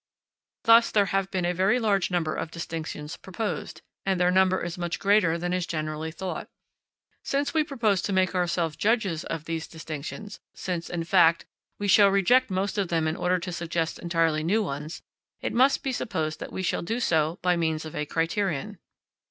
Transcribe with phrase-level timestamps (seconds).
[0.63, 4.75] Thus there have been a very large number of distinctions proposed, and their number is
[4.75, 6.49] much greater than is generally thought.
[7.23, 11.45] Since we propose to make ourselves judges of these distinctions, since, in fact,
[11.77, 15.03] we shall reject most of them in order to suggest entirely new ones,
[15.39, 18.79] it must be supposed that we shall do so by means of a criterion.